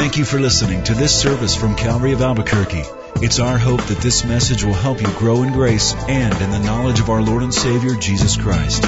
[0.00, 2.84] Thank you for listening to this service from Calvary of Albuquerque.
[3.16, 6.58] It's our hope that this message will help you grow in grace and in the
[6.58, 8.82] knowledge of our Lord and Savior, Jesus Christ.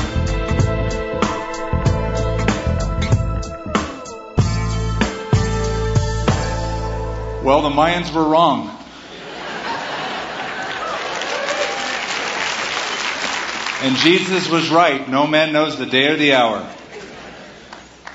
[7.44, 8.74] Well, the Mayans were wrong.
[13.82, 15.06] And Jesus was right.
[15.06, 16.66] No man knows the day or the hour.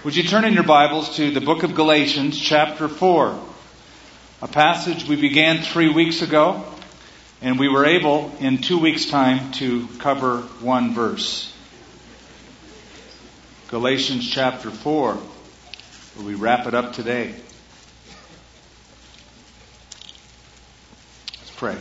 [0.08, 3.38] Would you turn in your Bibles to the book of Galatians, chapter 4?
[4.42, 6.64] A passage we began three weeks ago,
[7.42, 11.54] and we were able in two weeks' time to cover one verse.
[13.68, 17.36] Galatians chapter 4, where we wrap it up today.
[21.38, 21.76] Let's pray.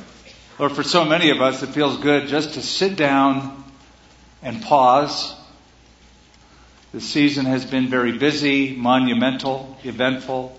[0.58, 3.62] Lord, for so many of us, it feels good just to sit down
[4.42, 5.32] and pause.
[6.96, 10.58] The season has been very busy, monumental, eventful.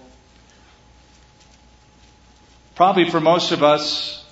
[2.75, 4.23] Probably for most of us,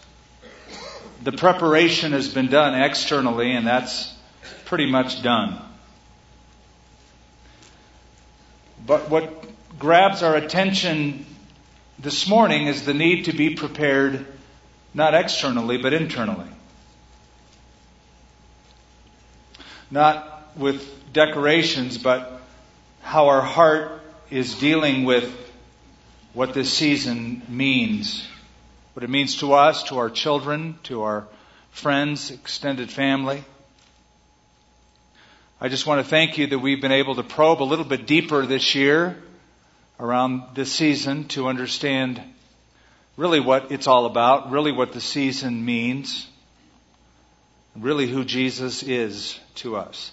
[1.23, 4.14] the preparation has been done externally, and that's
[4.66, 5.59] pretty much done.
[8.86, 9.44] But what
[9.80, 11.25] grabs our attention
[11.97, 14.28] this morning is the need to be prepared
[14.94, 16.50] not externally, but internally.
[19.90, 22.42] not with decorations, but
[23.02, 25.34] how our heart is dealing with
[26.34, 28.28] what this season means.
[28.94, 31.28] What it means to us, to our children, to our
[31.72, 33.44] friends, extended family.
[35.59, 38.06] I just want to thank you that we've been able to probe a little bit
[38.06, 39.17] deeper this year
[40.00, 42.22] around this season to understand
[43.17, 46.28] really what it's all about, really what the season means
[47.75, 50.12] really who Jesus is to us.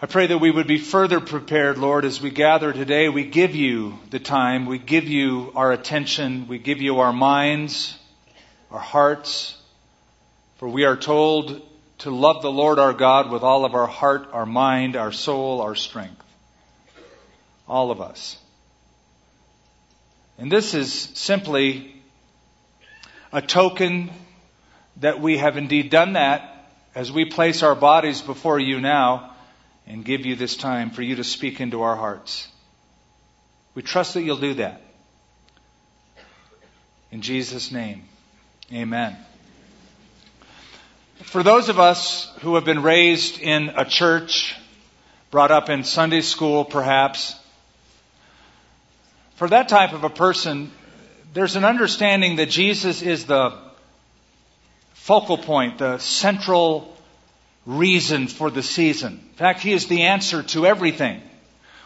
[0.00, 3.08] I pray that we would be further prepared, Lord, as we gather today.
[3.08, 7.98] We give you the time, we give you our attention, we give you our minds,
[8.70, 9.60] our hearts,
[10.58, 11.60] for we are told
[11.98, 15.62] to love the Lord our God with all of our heart, our mind, our soul,
[15.62, 16.22] our strength.
[17.66, 18.38] All of us.
[20.38, 21.92] And this is simply
[23.32, 24.12] a token
[24.98, 29.34] that we have indeed done that as we place our bodies before you now
[29.88, 32.46] and give you this time for you to speak into our hearts.
[33.74, 34.82] We trust that you'll do that.
[37.10, 38.04] In Jesus' name,
[38.70, 39.16] amen.
[41.22, 44.54] For those of us who have been raised in a church,
[45.30, 47.34] brought up in Sunday school perhaps,
[49.36, 50.70] for that type of a person,
[51.32, 53.56] there's an understanding that Jesus is the
[54.92, 56.94] focal point, the central
[57.68, 59.12] reason for the season.
[59.12, 61.20] In fact, He is the answer to everything.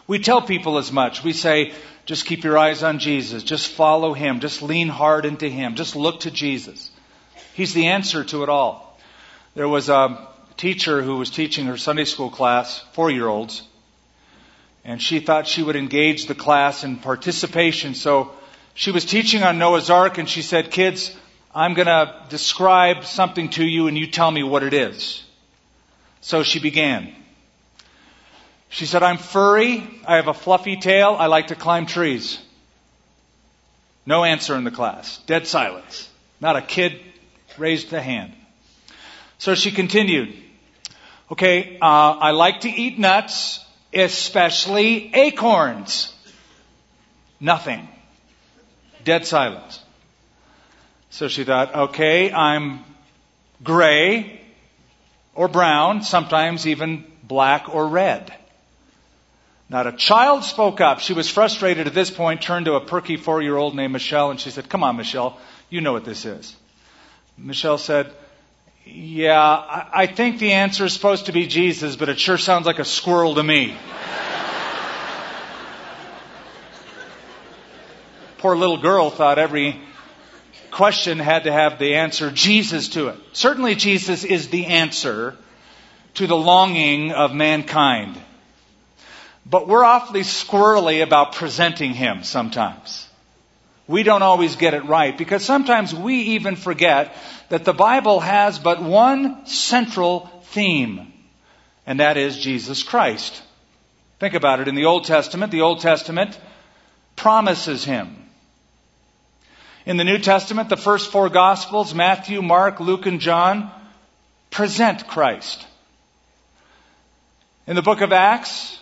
[0.07, 1.23] We tell people as much.
[1.23, 1.73] We say,
[2.05, 3.43] just keep your eyes on Jesus.
[3.43, 4.39] Just follow Him.
[4.39, 5.75] Just lean hard into Him.
[5.75, 6.89] Just look to Jesus.
[7.53, 8.97] He's the answer to it all.
[9.55, 13.61] There was a teacher who was teaching her Sunday school class, four year olds,
[14.85, 17.93] and she thought she would engage the class in participation.
[17.93, 18.31] So
[18.73, 21.15] she was teaching on Noah's Ark and she said, kids,
[21.53, 25.23] I'm going to describe something to you and you tell me what it is.
[26.23, 27.13] So she began.
[28.69, 29.83] She said, I'm furry.
[30.07, 31.17] I have a fluffy tail.
[31.19, 32.41] I like to climb trees.
[34.05, 35.17] No answer in the class.
[35.27, 36.09] Dead silence.
[36.39, 36.97] Not a kid
[37.57, 38.31] raised a hand.
[39.37, 40.33] So she continued.
[41.29, 43.59] Okay, uh, I like to eat nuts,
[43.93, 46.13] especially acorns.
[47.41, 47.85] Nothing.
[49.03, 49.81] Dead silence.
[51.09, 52.85] So she thought, okay, I'm
[53.61, 54.39] gray
[55.35, 58.33] or brown, sometimes even black or red.
[59.69, 60.99] Not a child spoke up.
[60.99, 64.29] She was frustrated at this point, turned to a perky four year old named Michelle,
[64.29, 65.39] and she said, Come on, Michelle,
[65.69, 66.55] you know what this is.
[67.37, 68.11] Michelle said,
[68.85, 72.79] Yeah, I think the answer is supposed to be Jesus, but it sure sounds like
[72.79, 73.75] a squirrel to me.
[78.37, 79.81] poor little girl thought every
[80.73, 83.17] question had to have the answer Jesus to it.
[83.33, 85.35] Certainly Jesus is the answer
[86.15, 88.19] to the longing of mankind.
[89.45, 93.07] But we're awfully squirrely about presenting him sometimes.
[93.87, 97.15] We don't always get it right because sometimes we even forget
[97.49, 101.11] that the Bible has but one central theme,
[101.85, 103.41] and that is Jesus Christ.
[104.19, 104.69] Think about it.
[104.69, 106.39] In the Old Testament, the Old Testament
[107.17, 108.22] promises him.
[109.85, 113.69] In the New Testament, the first four Gospels, Matthew, Mark, Luke, and John,
[114.49, 115.65] present Christ.
[117.67, 118.79] In the book of Acts,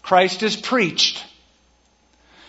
[0.00, 1.22] Christ is preached.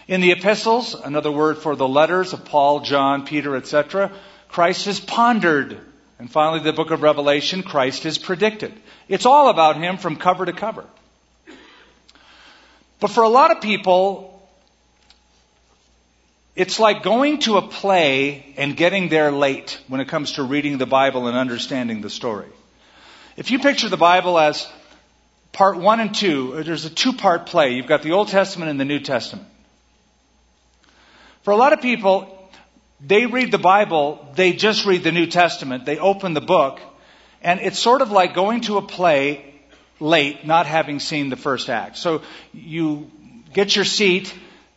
[0.08, 4.12] In the epistles, another word for the letters of Paul, John, Peter, etc.,
[4.48, 5.78] Christ is pondered.
[6.20, 8.74] And finally, the book of Revelation, Christ is predicted.
[9.10, 10.86] It's all about him from cover to cover.
[13.02, 14.33] But for a lot of people,
[16.56, 20.78] it's like going to a play and getting there late when it comes to reading
[20.78, 22.48] the Bible and understanding the story.
[23.36, 24.68] If you picture the Bible as
[25.52, 27.74] part one and two, uh, there's a two part play.
[27.74, 29.48] You've got the Old Testament and the New Testament.
[31.42, 32.40] For a lot of people,
[33.06, 36.80] they read the Bible, they just read the New Testament, they open the book,
[37.42, 39.54] and it's sort of like going to a play
[40.00, 41.98] late, not having seen the first act.
[41.98, 42.22] So
[42.54, 43.10] you
[43.54, 44.34] get your seat,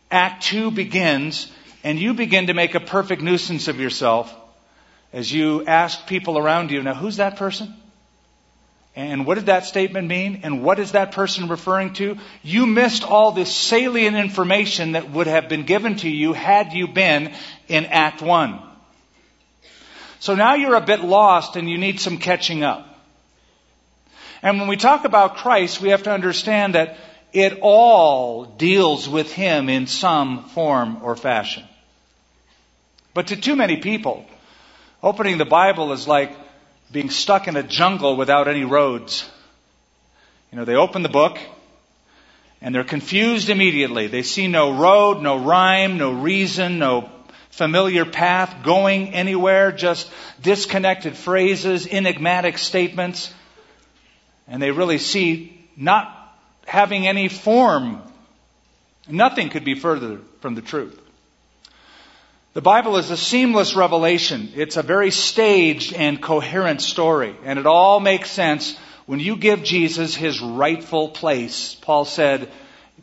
[0.09, 1.51] Act two begins,
[1.83, 4.33] and you begin to make a perfect nuisance of yourself
[5.13, 7.73] as you ask people around you, now who's that person?
[8.95, 10.41] And what did that statement mean?
[10.43, 12.17] And what is that person referring to?
[12.41, 16.87] You missed all this salient information that would have been given to you had you
[16.87, 17.31] been
[17.67, 18.59] in Act 1.
[20.19, 22.85] So now you're a bit lost and you need some catching up.
[24.41, 26.97] And when we talk about Christ, we have to understand that
[27.33, 31.63] it all deals with Him in some form or fashion.
[33.13, 34.25] But to too many people,
[35.01, 36.31] opening the Bible is like
[36.91, 39.29] being stuck in a jungle without any roads.
[40.51, 41.37] You know, they open the book
[42.61, 44.07] and they're confused immediately.
[44.07, 47.09] They see no road, no rhyme, no reason, no
[47.49, 53.33] familiar path going anywhere, just disconnected phrases, enigmatic statements.
[54.47, 56.16] And they really see not
[56.67, 58.01] having any form.
[59.07, 60.99] Nothing could be further from the truth.
[62.53, 64.51] The Bible is a seamless revelation.
[64.55, 67.35] It's a very staged and coherent story.
[67.45, 71.75] And it all makes sense when you give Jesus his rightful place.
[71.75, 72.51] Paul said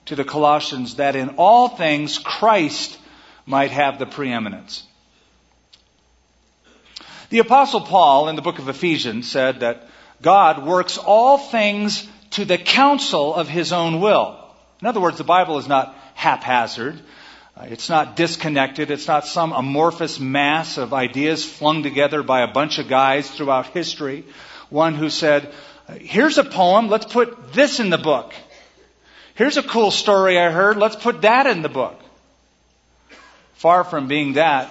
[0.06, 2.98] to the Colossians that in all things Christ
[3.46, 4.86] might have the preeminence.
[7.30, 9.88] The apostle Paul in the book of Ephesians said that
[10.20, 14.38] God works all things to the counsel of his own will.
[14.80, 17.00] In other words, the Bible is not haphazard.
[17.56, 18.90] Uh, it's not disconnected.
[18.90, 23.68] It's not some amorphous mass of ideas flung together by a bunch of guys throughout
[23.68, 24.24] history.
[24.68, 25.52] One who said,
[26.00, 28.34] here's a poem, let's put this in the book.
[29.36, 32.00] Here's a cool story I heard, let's put that in the book.
[33.54, 34.70] Far from being that,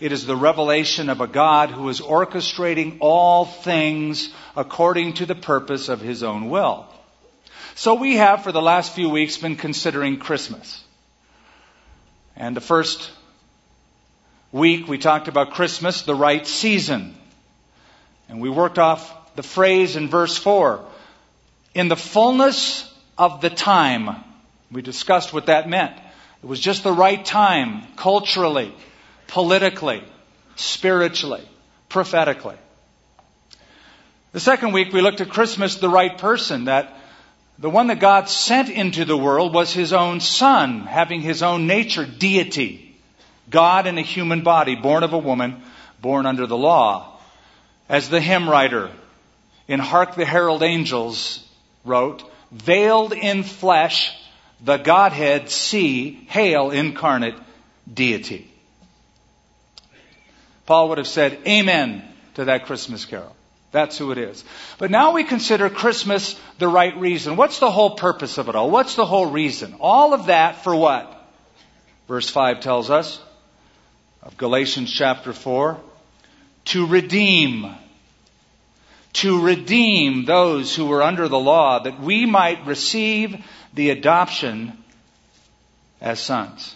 [0.00, 5.34] it is the revelation of a God who is orchestrating all things according to the
[5.34, 6.86] purpose of his own will.
[7.78, 10.82] So we have for the last few weeks been considering Christmas.
[12.34, 13.10] And the first
[14.50, 17.14] week we talked about Christmas, the right season.
[18.30, 20.82] And we worked off the phrase in verse 4.
[21.74, 24.24] In the fullness of the time.
[24.72, 25.96] We discussed what that meant.
[26.42, 28.74] It was just the right time, culturally,
[29.26, 30.02] politically,
[30.56, 31.46] spiritually,
[31.90, 32.56] prophetically.
[34.32, 36.94] The second week we looked at Christmas, the right person, that
[37.58, 41.66] the one that God sent into the world was his own son, having his own
[41.66, 42.94] nature, deity.
[43.48, 45.62] God in a human body, born of a woman,
[46.00, 47.18] born under the law.
[47.88, 48.90] As the hymn writer
[49.68, 51.46] in Hark the Herald Angels
[51.84, 54.14] wrote, veiled in flesh,
[54.62, 57.36] the Godhead see, hail incarnate
[57.92, 58.50] deity.
[60.66, 62.02] Paul would have said amen
[62.34, 63.35] to that Christmas carol.
[63.76, 64.42] That's who it is.
[64.78, 67.36] But now we consider Christmas the right reason.
[67.36, 68.70] What's the whole purpose of it all?
[68.70, 69.74] What's the whole reason?
[69.80, 71.12] All of that for what?
[72.08, 73.20] Verse 5 tells us
[74.22, 75.78] of Galatians chapter 4
[76.64, 77.70] to redeem.
[79.12, 84.72] To redeem those who were under the law that we might receive the adoption
[86.00, 86.74] as sons.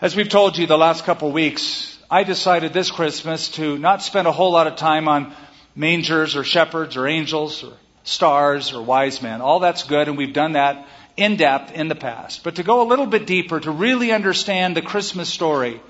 [0.00, 4.26] As we've told you the last couple weeks, I decided this Christmas to not spend
[4.26, 5.34] a whole lot of time on
[5.76, 7.72] mangers or shepherds or angels or
[8.04, 9.42] stars or wise men.
[9.42, 10.86] All that's good, and we've done that
[11.18, 12.44] in depth in the past.
[12.44, 15.82] But to go a little bit deeper, to really understand the Christmas story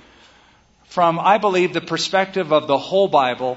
[0.87, 3.57] from, I believe, the perspective of the whole Bible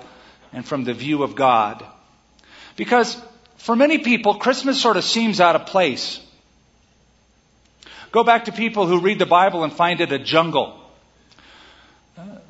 [0.53, 1.83] and from the view of God.
[2.75, 3.19] Because
[3.57, 6.19] for many people, Christmas sort of seems out of place.
[8.11, 10.80] Go back to people who read the Bible and find it a jungle.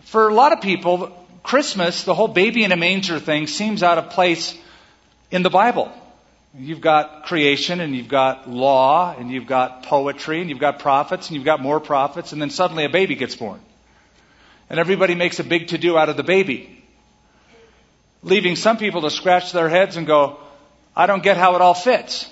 [0.03, 3.97] For a lot of people, Christmas, the whole baby in a manger thing, seems out
[3.97, 4.57] of place
[5.29, 5.91] in the Bible.
[6.57, 11.29] You've got creation and you've got law and you've got poetry and you've got prophets
[11.29, 13.59] and you've got more prophets and then suddenly a baby gets born.
[14.69, 16.83] And everybody makes a big to do out of the baby.
[18.23, 20.39] Leaving some people to scratch their heads and go,
[20.95, 22.29] I don't get how it all fits.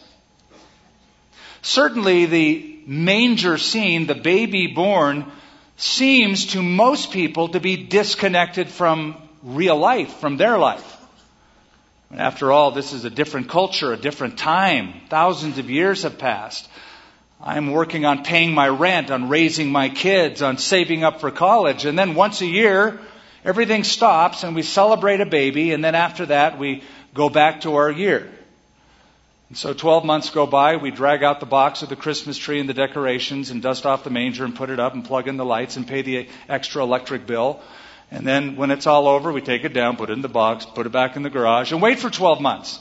[1.61, 5.31] Certainly the manger scene, the baby born,
[5.79, 10.98] seems to most people to be disconnected from real life, from their life.
[12.13, 14.93] After all, this is a different culture, a different time.
[15.09, 16.67] Thousands of years have passed.
[17.41, 21.86] I'm working on paying my rent, on raising my kids, on saving up for college.
[21.86, 23.00] And then once a year,
[23.45, 25.71] everything stops and we celebrate a baby.
[25.71, 26.83] And then after that, we
[27.13, 28.29] go back to our year.
[29.49, 32.59] And so 12 months go by, we drag out the box of the Christmas tree
[32.59, 35.37] and the decorations and dust off the manger and put it up and plug in
[35.37, 37.59] the lights and pay the extra electric bill.
[38.11, 40.65] And then when it's all over, we take it down, put it in the box,
[40.65, 42.79] put it back in the garage, and wait for 12 months.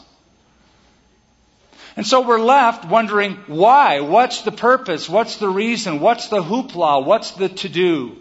[1.96, 4.00] And so we're left wondering why?
[4.00, 5.08] What's the purpose?
[5.08, 6.00] What's the reason?
[6.00, 7.04] What's the hoopla?
[7.04, 8.16] What's the to do?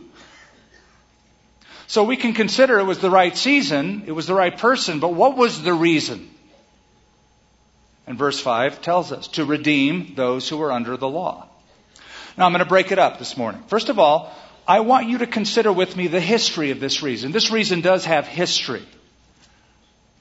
[1.87, 5.13] So we can consider it was the right season, it was the right person, but
[5.13, 6.29] what was the reason?
[8.07, 11.47] And verse 5 tells us to redeem those who are under the law.
[12.37, 13.61] Now I'm going to break it up this morning.
[13.67, 14.33] First of all,
[14.65, 17.31] I want you to consider with me the history of this reason.
[17.31, 18.85] This reason does have history.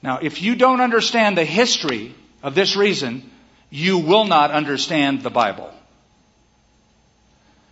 [0.03, 2.13] Now, if you don't understand the history
[2.43, 3.29] of this reason,
[3.69, 5.73] you will not understand the Bible.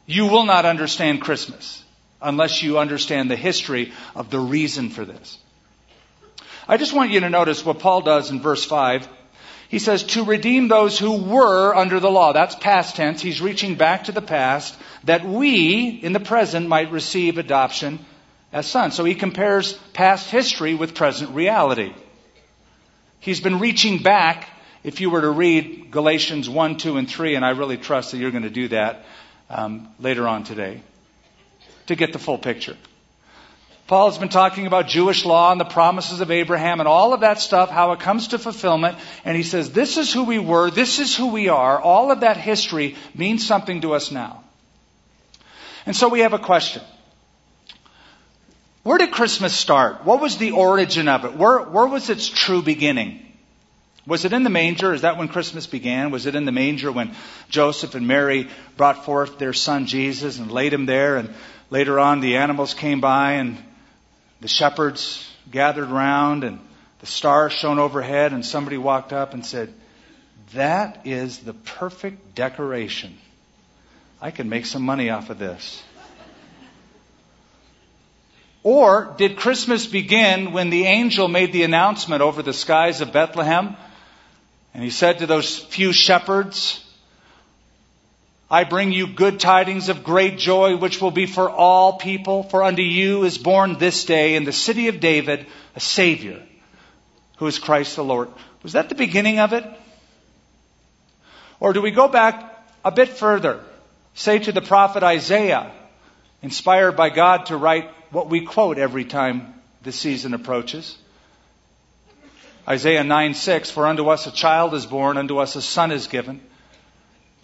[0.05, 1.83] You will not understand Christmas
[2.21, 5.37] unless you understand the history of the reason for this.
[6.67, 9.07] I just want you to notice what Paul does in verse 5.
[9.69, 12.33] He says, to redeem those who were under the law.
[12.33, 13.21] That's past tense.
[13.21, 17.99] He's reaching back to the past that we, in the present, might receive adoption
[18.53, 18.95] as sons.
[18.95, 21.93] So he compares past history with present reality.
[23.19, 24.49] He's been reaching back
[24.83, 28.17] if you were to read Galatians 1, 2, and 3, and I really trust that
[28.17, 29.03] you're going to do that
[29.49, 30.81] um, later on today
[31.87, 32.77] to get the full picture.
[33.87, 37.19] Paul has been talking about Jewish law and the promises of Abraham and all of
[37.19, 38.97] that stuff, how it comes to fulfillment.
[39.23, 41.79] And he says, this is who we were, this is who we are.
[41.79, 44.43] All of that history means something to us now.
[45.85, 46.81] And so we have a question.
[48.81, 50.03] Where did Christmas start?
[50.03, 51.35] What was the origin of it?
[51.35, 53.21] Where, where was its true beginning?
[54.07, 54.93] Was it in the manger?
[54.93, 56.09] Is that when Christmas began?
[56.09, 57.15] Was it in the manger when
[57.49, 61.17] Joseph and Mary brought forth their son Jesus and laid him there?
[61.17, 61.33] And
[61.69, 63.57] later on, the animals came by and
[64.45, 66.59] the shepherds gathered round and
[66.99, 69.73] the stars shone overhead and somebody walked up and said,
[70.53, 73.17] that is the perfect decoration.
[74.21, 75.81] I can make some money off of this.
[78.61, 83.75] Or did Christmas begin when the angel made the announcement over the skies of Bethlehem
[84.75, 86.84] and he said to those few shepherds,
[88.49, 92.43] I bring you good tidings of great joy, which will be for all people.
[92.43, 96.41] For unto you is born this day in the city of David a Savior,
[97.37, 98.29] who is Christ the Lord.
[98.61, 99.65] Was that the beginning of it?
[101.59, 103.63] Or do we go back a bit further?
[104.13, 105.71] Say to the prophet Isaiah,
[106.41, 110.95] inspired by God to write what we quote every time the season approaches.
[112.67, 116.07] Isaiah 9 6, For unto us a child is born, unto us a son is
[116.07, 116.41] given.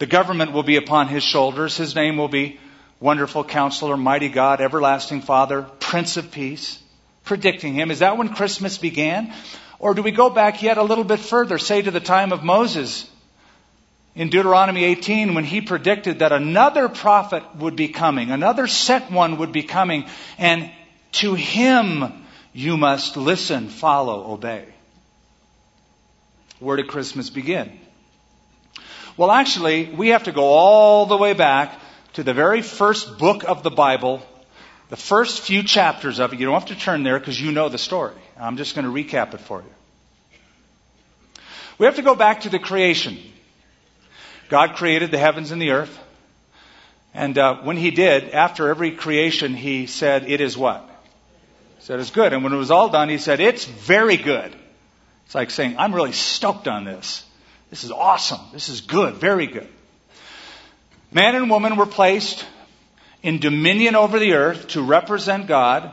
[0.02, 1.76] The government will be upon his shoulders.
[1.76, 2.58] His name will be
[2.98, 6.82] Wonderful Counselor, Mighty God, Everlasting Father, Prince of Peace.
[7.22, 7.92] Predicting him.
[7.92, 9.32] Is that when Christmas began?
[9.78, 12.42] Or do we go back yet a little bit further, say to the time of
[12.42, 13.08] Moses
[14.16, 19.38] in Deuteronomy 18 when he predicted that another prophet would be coming, another sent one
[19.38, 20.06] would be coming,
[20.36, 20.68] and
[21.12, 24.64] to him you must listen, follow, obey.
[26.58, 27.78] Where did Christmas begin?
[29.16, 31.78] Well, actually, we have to go all the way back
[32.14, 34.22] to the very first book of the Bible,
[34.88, 36.40] the first few chapters of it.
[36.40, 38.14] You don't have to turn there because you know the story.
[38.38, 41.42] I'm just going to recap it for you.
[41.78, 43.18] We have to go back to the creation.
[44.48, 45.98] God created the heavens and the earth.
[47.14, 50.88] And uh, when he did, after every creation, he said, It is what?
[51.78, 52.32] He said, It's good.
[52.32, 54.54] And when it was all done, he said, It's very good.
[55.26, 57.24] It's like saying, I'm really stoked on this.
[57.72, 58.40] This is awesome.
[58.52, 59.14] This is good.
[59.14, 59.66] Very good.
[61.10, 62.44] Man and woman were placed
[63.22, 65.90] in dominion over the earth to represent God.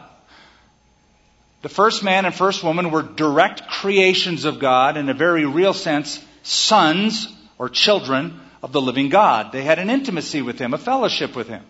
[1.61, 5.73] The first man and first woman were direct creations of God in a very real
[5.73, 9.53] sense, sons or children of the living God.
[9.53, 11.63] They had an intimacy with Him, a fellowship with Him.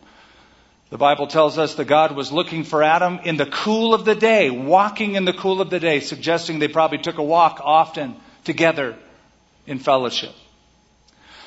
[0.89, 4.15] The Bible tells us that God was looking for Adam in the cool of the
[4.15, 8.15] day, walking in the cool of the day, suggesting they probably took a walk often
[8.43, 8.97] together
[9.69, 10.33] in fellowship.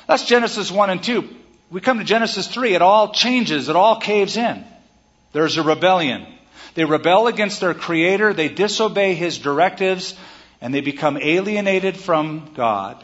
[0.07, 1.29] That's Genesis 1 and 2.
[1.69, 4.63] We come to Genesis 3, it all changes, it all caves in.
[5.31, 6.25] There's a rebellion.
[6.73, 10.15] They rebel against their Creator, they disobey His directives,
[10.61, 13.03] and they become alienated from God.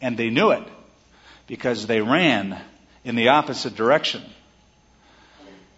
[0.00, 0.64] And they knew it.
[1.48, 2.60] because they ran
[3.04, 4.22] in the opposite direction.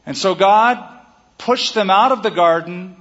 [0.05, 0.85] And so God
[1.39, 2.97] pushed them out of the garden,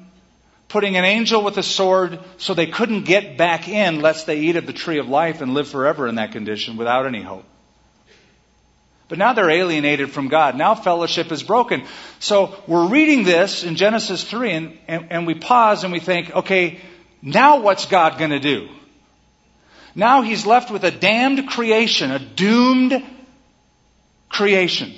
[0.69, 4.55] putting an angel with a sword so they couldn't get back in lest they eat
[4.55, 7.45] of the tree of life and live forever in that condition without any hope.
[9.09, 10.55] But now they're alienated from God.
[10.55, 11.83] Now fellowship is broken.
[12.19, 16.33] So we're reading this in Genesis 3 and, and, and we pause and we think,
[16.35, 16.79] okay,
[17.21, 18.69] now what's God going to do?
[19.95, 23.03] Now he's left with a damned creation, a doomed
[24.29, 24.93] creation.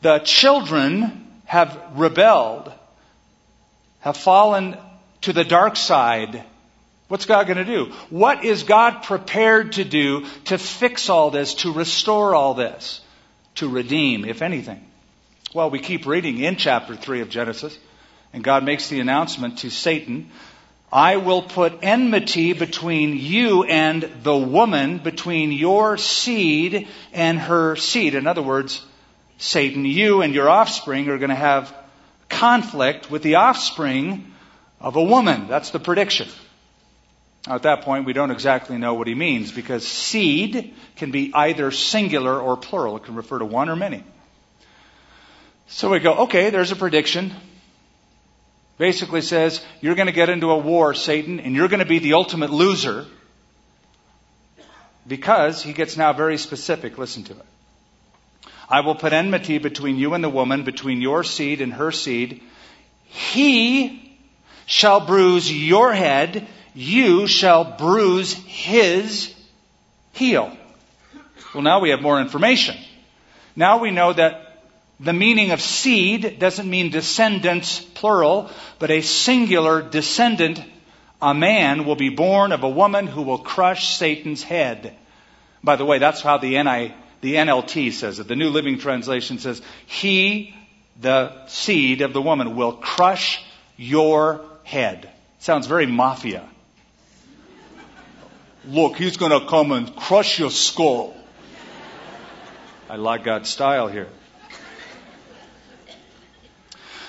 [0.00, 2.72] The children have rebelled,
[4.06, 4.76] have fallen
[5.20, 6.44] to the dark side.
[7.08, 7.86] What's God going to do?
[8.08, 13.00] What is God prepared to do to fix all this, to restore all this,
[13.56, 14.80] to redeem, if anything?
[15.52, 17.76] Well, we keep reading in chapter 3 of Genesis,
[18.32, 20.30] and God makes the announcement to Satan
[20.92, 28.14] I will put enmity between you and the woman, between your seed and her seed.
[28.14, 28.84] In other words,
[29.38, 31.74] Satan, you and your offspring are going to have
[32.36, 34.32] conflict with the offspring
[34.80, 35.48] of a woman.
[35.48, 36.28] That's the prediction.
[37.46, 41.32] Now, at that point, we don't exactly know what he means because seed can be
[41.32, 42.96] either singular or plural.
[42.96, 44.02] It can refer to one or many.
[45.68, 47.32] So we go, okay, there's a prediction
[48.78, 51.98] basically says, You're going to get into a war, Satan, and you're going to be
[51.98, 53.06] the ultimate loser.
[55.06, 56.98] Because he gets now very specific.
[56.98, 57.46] Listen to it.
[58.68, 62.42] I will put enmity between you and the woman, between your seed and her seed.
[63.04, 64.18] He
[64.66, 69.34] shall bruise your head, you shall bruise his
[70.12, 70.56] heel.
[71.54, 72.76] Well, now we have more information.
[73.54, 74.62] Now we know that
[74.98, 80.60] the meaning of seed doesn't mean descendants, plural, but a singular descendant.
[81.22, 84.94] A man will be born of a woman who will crush Satan's head.
[85.62, 88.28] By the way, that's how the, NI, the NLT says it.
[88.28, 90.54] The New Living Translation says, He,
[91.00, 93.42] the seed of the woman, will crush
[93.76, 95.10] your head.
[95.38, 96.46] Sounds very mafia.
[98.66, 101.16] Look, he's going to come and crush your skull.
[102.88, 104.08] I like God's style here.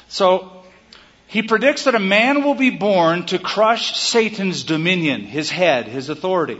[0.07, 0.63] So,
[1.27, 6.09] he predicts that a man will be born to crush Satan's dominion, his head, his
[6.09, 6.59] authority.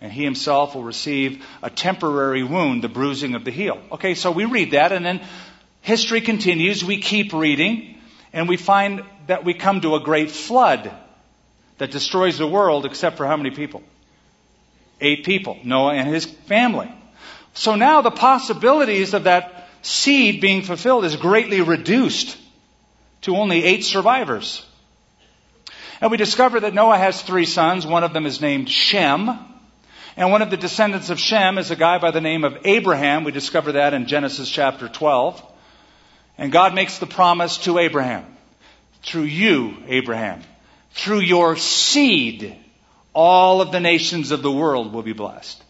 [0.00, 3.80] And he himself will receive a temporary wound, the bruising of the heel.
[3.92, 5.20] Okay, so we read that and then
[5.80, 6.84] history continues.
[6.84, 7.98] We keep reading
[8.32, 10.92] and we find that we come to a great flood
[11.78, 13.82] that destroys the world except for how many people?
[15.00, 15.58] Eight people.
[15.64, 16.92] Noah and his family.
[17.54, 22.36] So now the possibilities of that seed being fulfilled is greatly reduced
[23.22, 24.64] to only eight survivors.
[26.00, 27.86] And we discover that Noah has three sons.
[27.86, 29.38] One of them is named Shem.
[30.18, 33.22] And one of the descendants of Shem is a guy by the name of Abraham.
[33.22, 35.40] We discover that in Genesis chapter 12.
[36.36, 38.24] And God makes the promise to Abraham.
[39.04, 40.42] Through you, Abraham,
[40.90, 42.52] through your seed,
[43.14, 45.62] all of the nations of the world will be blessed.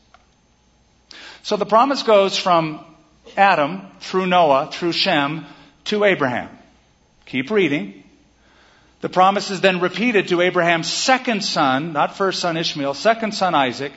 [1.42, 2.82] So the promise goes from
[3.37, 5.44] Adam, through Noah, through Shem,
[5.84, 6.48] to Abraham.
[7.26, 8.02] Keep reading.
[9.02, 13.54] The promise is then repeated to Abraham's second son, not first son Ishmael, second son
[13.54, 13.92] Isaac,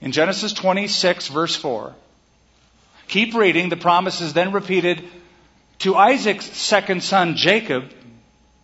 [0.00, 1.94] in Genesis 26, verse 4.
[3.08, 3.68] Keep reading.
[3.68, 5.04] The promise is then repeated
[5.80, 7.90] to Isaac's second son Jacob,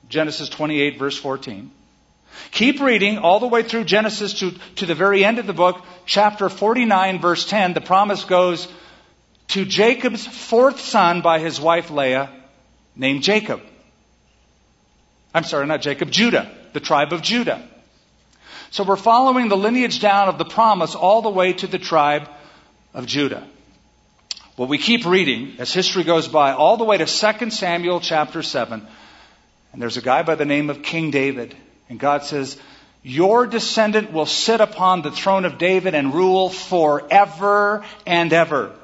[0.08, 1.70] Genesis 28, verse 14.
[2.50, 5.84] Keep reading all the way through Genesis to, to the very end of the book,
[6.06, 7.74] chapter 49, verse 10.
[7.74, 8.68] The promise goes
[9.48, 12.30] to Jacob's fourth son by his wife Leah,
[12.96, 13.60] named Jacob.
[15.34, 17.68] I'm sorry, not Jacob, Judah, the tribe of Judah.
[18.72, 22.26] So we're following the lineage down of the promise all the way to the tribe
[22.94, 23.46] of Judah.
[24.56, 28.42] Well, we keep reading as history goes by all the way to 2 Samuel chapter
[28.42, 28.86] 7.
[29.74, 31.54] And there's a guy by the name of King David.
[31.90, 32.56] And God says,
[33.02, 38.74] Your descendant will sit upon the throne of David and rule forever and ever.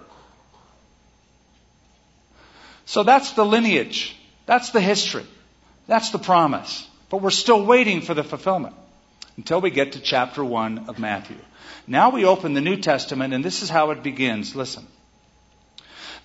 [2.84, 4.14] So that's the lineage.
[4.44, 5.24] That's the history.
[5.86, 6.86] That's the promise.
[7.08, 8.74] But we're still waiting for the fulfillment
[9.38, 11.36] until we get to chapter 1 of Matthew.
[11.86, 14.56] Now we open the New Testament, and this is how it begins.
[14.56, 14.84] Listen.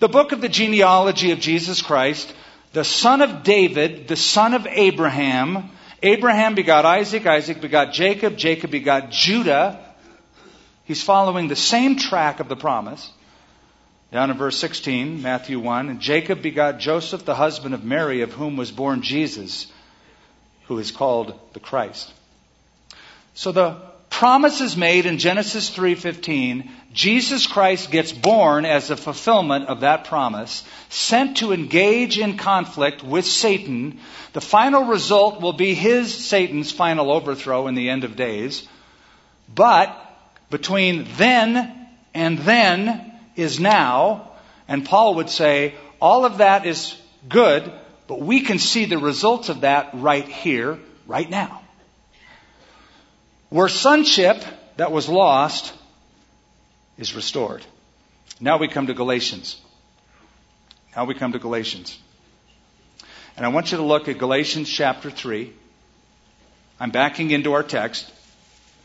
[0.00, 2.34] The book of the genealogy of Jesus Christ,
[2.72, 5.70] the son of David, the son of Abraham.
[6.02, 9.78] Abraham begot Isaac, Isaac begot Jacob, Jacob begot Judah.
[10.84, 13.12] He's following the same track of the promise.
[14.10, 18.32] Down in verse 16, Matthew 1, and Jacob begot Joseph, the husband of Mary, of
[18.32, 19.68] whom was born Jesus,
[20.66, 22.12] who is called the Christ.
[23.34, 23.76] So the
[24.10, 26.70] promise is made in Genesis 3:15.
[26.92, 33.02] Jesus Christ gets born as a fulfillment of that promise, sent to engage in conflict
[33.02, 33.98] with Satan.
[34.32, 38.68] The final result will be his Satan's final overthrow in the end of days.
[39.52, 39.90] But
[40.48, 44.30] between then and then is now,
[44.68, 46.94] and Paul would say all of that is
[47.28, 47.72] good,
[48.06, 51.63] but we can see the results of that right here, right now.
[53.54, 54.42] Where sonship
[54.78, 55.72] that was lost
[56.98, 57.64] is restored.
[58.40, 59.60] Now we come to Galatians.
[60.96, 61.96] Now we come to Galatians.
[63.36, 65.52] And I want you to look at Galatians chapter 3.
[66.80, 68.12] I'm backing into our text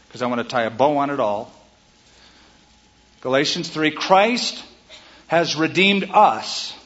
[0.08, 1.52] because I want to tie a bow on it all.
[3.22, 4.64] Galatians 3 Christ
[5.26, 6.78] has redeemed us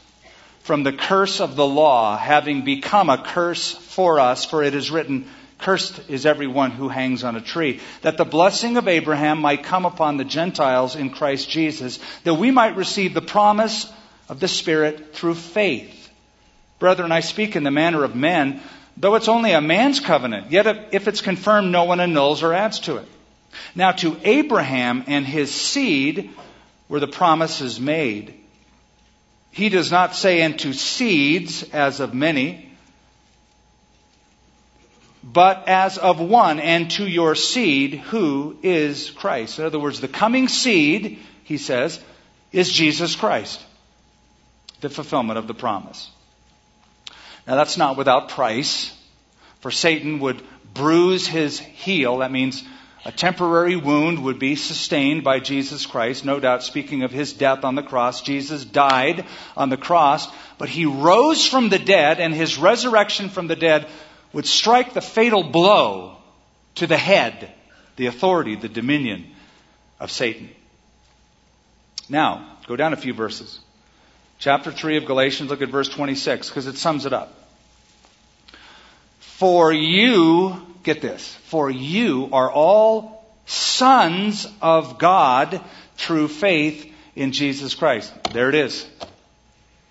[0.61, 4.89] from the curse of the law, having become a curse for us, for it is
[4.89, 5.29] written,
[5.63, 9.85] Cursed is everyone who hangs on a tree, that the blessing of Abraham might come
[9.85, 13.89] upon the Gentiles in Christ Jesus, that we might receive the promise
[14.27, 16.09] of the Spirit through faith.
[16.79, 18.59] Brethren, I speak in the manner of men,
[18.97, 22.81] though it's only a man's covenant, yet if it's confirmed, no one annuls or adds
[22.81, 23.07] to it.
[23.73, 26.31] Now to Abraham and his seed
[26.89, 28.33] were the promises made.
[29.51, 32.62] He does not say unto seeds as of many,
[35.23, 39.57] but as of one, and to your seed, who is Christ.
[39.57, 41.99] In other words, the coming seed, he says,
[42.51, 43.63] is Jesus Christ,
[44.81, 46.09] the fulfillment of the promise.
[47.47, 48.95] Now that's not without price,
[49.61, 52.17] for Satan would bruise his heel.
[52.17, 52.63] That means
[53.05, 56.23] a temporary wound would be sustained by Jesus Christ.
[56.23, 59.25] No doubt, speaking of his death on the cross, Jesus died
[59.57, 63.87] on the cross, but he rose from the dead, and his resurrection from the dead
[64.33, 66.17] would strike the fatal blow
[66.75, 67.51] to the head,
[67.95, 69.27] the authority, the dominion
[69.99, 70.49] of Satan.
[72.09, 73.59] Now, go down a few verses.
[74.39, 77.33] Chapter 3 of Galatians, look at verse 26, because it sums it up.
[79.19, 85.61] For you, get this, for you are all sons of God
[85.95, 88.11] through faith in Jesus Christ.
[88.33, 88.85] There it is.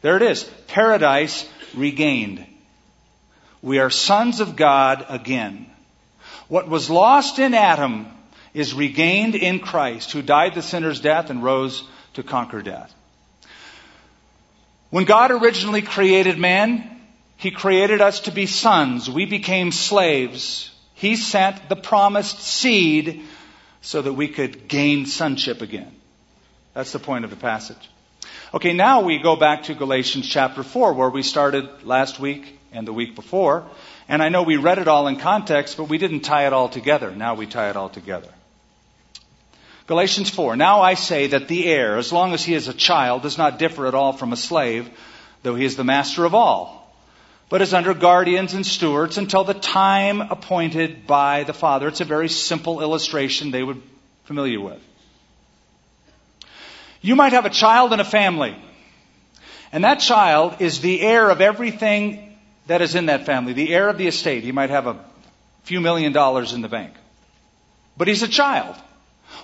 [0.03, 0.45] There it is.
[0.69, 2.45] Paradise regained.
[3.63, 5.67] We are sons of God again.
[6.49, 8.09] What was lost in Adam
[8.53, 12.93] is regained in Christ, who died the sinner's death and rose to conquer death.
[14.91, 17.01] When God originally created man,
[17.37, 19.09] He created us to be sons.
[19.09, 20.71] We became slaves.
[20.95, 23.23] He sent the promised seed
[23.81, 25.93] so that we could gain sonship again.
[26.75, 27.89] That's the point of the passage.
[28.55, 32.87] Okay, now we go back to Galatians chapter 4, where we started last week and
[32.87, 33.65] the week before.
[34.11, 36.69] And I know we read it all in context, but we didn't tie it all
[36.69, 37.11] together.
[37.13, 38.29] Now we tie it all together.
[39.87, 40.57] Galatians 4.
[40.57, 43.59] Now I say that the heir, as long as he is a child, does not
[43.59, 44.91] differ at all from a slave,
[45.43, 46.95] though he is the master of all,
[47.49, 51.89] but is under guardians and stewards until the time appointed by the Father.
[51.89, 53.81] It's a very simple illustration they would
[54.25, 54.83] familiar with.
[57.03, 58.57] You might have a child in a family,
[59.73, 62.39] and that child is the heir of everything
[62.69, 64.45] that is in that family, the heir of the estate.
[64.45, 65.05] He might have a
[65.65, 66.95] few million dollars in the bank.
[67.97, 68.77] But he's a child.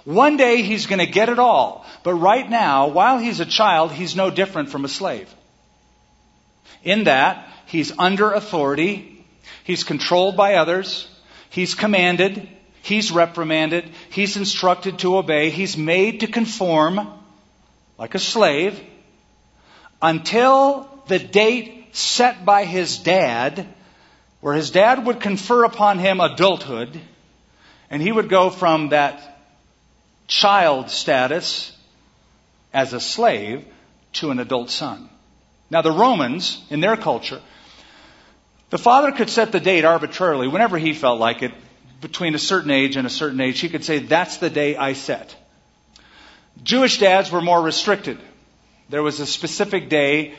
[0.05, 1.85] One day he's going to get it all.
[2.05, 5.29] But right now, while he's a child, he's no different from a slave.
[6.85, 9.25] In that, he's under authority,
[9.65, 11.09] he's controlled by others,
[11.51, 12.49] he's commanded,
[12.83, 17.18] he's reprimanded, he's instructed to obey, he's made to conform
[17.99, 18.81] like a slave
[20.01, 23.67] until the date set by his dad,
[24.41, 26.99] where his dad would confer upon him adulthood,
[27.91, 29.41] and he would go from that
[30.29, 31.77] child status
[32.73, 33.65] as a slave
[34.13, 35.09] to an adult son.
[35.71, 37.41] Now, the Romans, in their culture,
[38.71, 41.53] the father could set the date arbitrarily whenever he felt like it,
[42.01, 43.59] between a certain age and a certain age.
[43.59, 45.35] He could say, That's the day I set.
[46.63, 48.19] Jewish dads were more restricted.
[48.89, 50.35] There was a specific day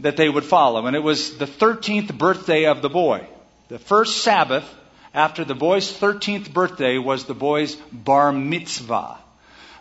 [0.00, 0.86] that they would follow.
[0.86, 3.26] And it was the 13th birthday of the boy.
[3.68, 4.64] The first Sabbath
[5.12, 9.18] after the boy's 13th birthday was the boy's bar mitzvah.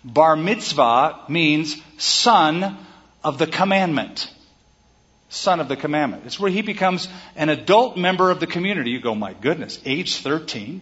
[0.03, 2.77] Bar mitzvah means son
[3.23, 4.31] of the commandment.
[5.29, 6.23] Son of the commandment.
[6.25, 8.91] It's where he becomes an adult member of the community.
[8.91, 10.81] You go, my goodness, age 13?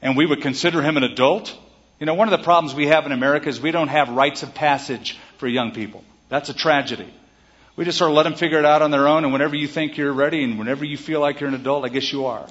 [0.00, 1.56] And we would consider him an adult?
[2.02, 4.42] You know, one of the problems we have in America is we don't have rites
[4.42, 6.02] of passage for young people.
[6.28, 7.06] That's a tragedy.
[7.76, 9.68] We just sort of let them figure it out on their own, and whenever you
[9.68, 12.48] think you're ready and whenever you feel like you're an adult, I guess you are.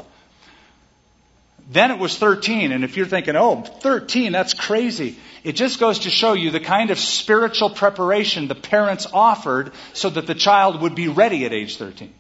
[1.70, 2.72] Then it was 13.
[2.72, 5.18] And if you're thinking, oh, 13, that's crazy.
[5.44, 10.10] It just goes to show you the kind of spiritual preparation the parents offered so
[10.12, 12.14] that the child would be ready at age 13.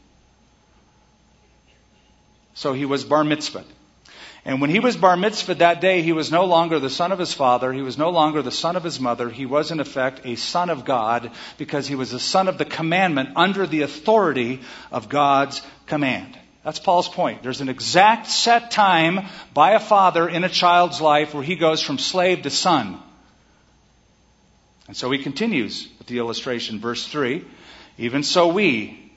[2.55, 3.63] So he was bar mitzvah.
[4.43, 7.19] And when he was bar mitzvah that day, he was no longer the son of
[7.19, 7.71] his father.
[7.71, 9.29] He was no longer the son of his mother.
[9.29, 12.65] He was, in effect, a son of God because he was a son of the
[12.65, 16.37] commandment under the authority of God's command.
[16.63, 17.43] That's Paul's point.
[17.43, 21.81] There's an exact set time by a father in a child's life where he goes
[21.81, 22.99] from slave to son.
[24.87, 27.45] And so he continues with the illustration, verse 3.
[27.97, 29.11] Even so we,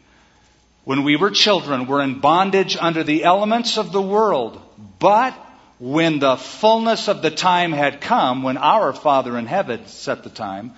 [0.85, 4.61] when we were children, were in bondage under the elements of the world.
[4.99, 5.35] But
[5.79, 10.31] when the fullness of the time had come, when our Father in heaven set the
[10.31, 10.75] time,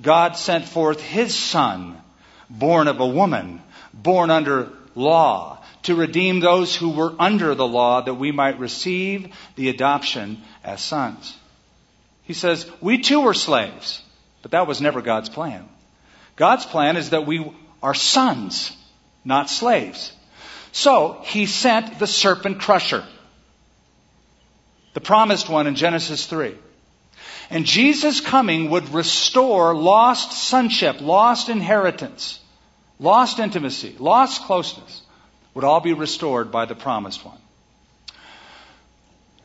[0.00, 1.96] God sent forth His Son,
[2.48, 8.02] born of a woman, born under law, to redeem those who were under the law
[8.02, 11.36] that we might receive the adoption as sons.
[12.24, 14.02] He says, we too were slaves,
[14.42, 15.68] but that was never God's plan.
[16.36, 17.50] God's plan is that we
[17.82, 18.76] are sons,
[19.24, 20.12] not slaves.
[20.72, 23.04] So, He sent the serpent crusher
[24.94, 26.54] the promised one in Genesis 3.
[27.50, 32.38] And Jesus' coming would restore lost sonship, lost inheritance,
[32.98, 35.02] lost intimacy, lost closeness,
[35.54, 37.38] would all be restored by the promised one.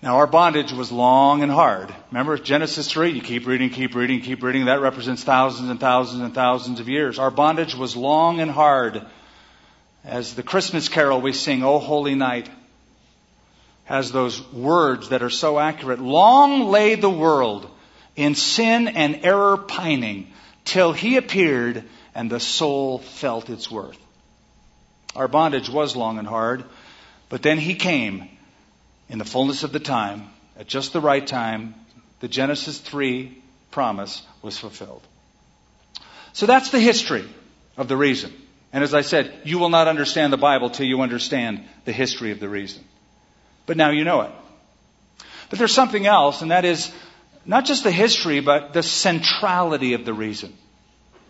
[0.03, 1.93] Now, our bondage was long and hard.
[2.11, 3.09] Remember Genesis 3?
[3.09, 4.65] You keep reading, keep reading, keep reading.
[4.65, 7.17] That represents thousands and thousands and thousands of years.
[7.17, 9.03] Our bondage was long and hard.
[10.03, 12.47] As the Christmas carol we sing, O Holy Night,
[13.85, 15.99] has those words that are so accurate.
[15.99, 17.69] Long lay the world
[18.15, 20.31] in sin and error pining
[20.65, 23.97] till he appeared and the soul felt its worth.
[25.15, 26.65] Our bondage was long and hard,
[27.29, 28.29] but then he came
[29.07, 31.75] in the fullness of the time, at just the right time.
[32.21, 33.37] The Genesis 3
[33.71, 35.03] promise was fulfilled.
[36.33, 37.25] So that's the history
[37.77, 38.33] of the reason.
[38.73, 42.31] And as I said, you will not understand the Bible till you understand the history
[42.31, 42.83] of the reason.
[43.65, 44.31] But now you know it.
[45.49, 46.91] But there's something else, and that is
[47.45, 50.53] not just the history, but the centrality of the reason.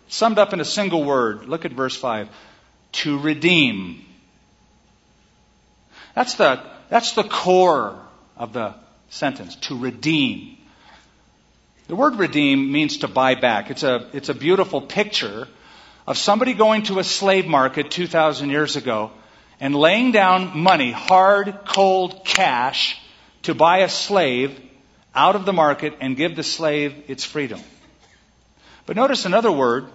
[0.08, 1.46] Summed up in a single word.
[1.46, 2.28] Look at verse 5.
[2.92, 4.04] To redeem.
[6.14, 7.98] That's the, that's the core
[8.36, 8.74] of the
[9.10, 9.56] sentence.
[9.56, 10.56] To redeem.
[11.88, 13.70] The word redeem means to buy back.
[13.70, 15.46] It's a, it's a beautiful picture
[16.06, 19.10] of somebody going to a slave market 2,000 years ago
[19.60, 22.98] and laying down money, hard, cold cash,
[23.42, 24.58] to buy a slave
[25.14, 27.60] out of the market and give the slave its freedom.
[28.84, 29.86] But notice another word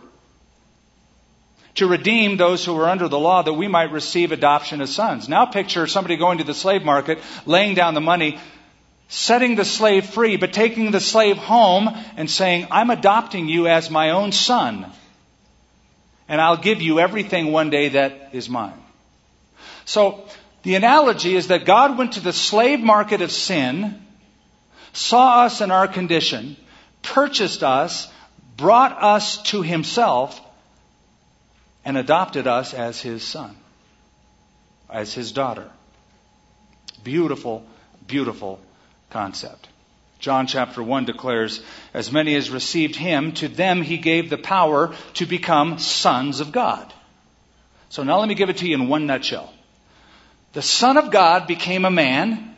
[1.76, 5.30] to redeem those who were under the law that we might receive adoption as sons.
[5.30, 8.40] Now picture somebody going to the slave market, laying down the money,
[9.08, 13.90] setting the slave free, but taking the slave home and saying, I'm adopting you as
[13.90, 14.86] my own son,
[16.28, 18.81] and I'll give you everything one day that is mine.
[19.86, 20.24] So
[20.64, 24.02] the analogy is that God went to the slave market of sin,
[24.94, 26.56] saw us in our condition,
[27.02, 28.12] purchased us,
[28.58, 30.40] brought us to himself,
[31.84, 33.56] and adopted us as his son,
[34.90, 35.70] as his daughter.
[37.04, 37.66] Beautiful,
[38.06, 38.60] beautiful
[39.10, 39.68] concept.
[40.20, 41.64] John chapter 1 declares,
[41.96, 46.52] As many as received him, to them he gave the power to become sons of
[46.52, 46.94] God.
[47.90, 49.52] So now let me give it to you in one nutshell.
[50.54, 52.56] The Son of God became a man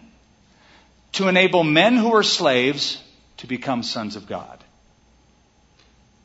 [1.14, 3.02] to enable men who were slaves
[3.38, 4.64] to become sons of God.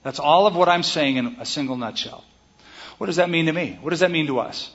[0.03, 2.25] That's all of what I'm saying in a single nutshell.
[2.97, 3.79] What does that mean to me?
[3.83, 4.71] What does that mean to us?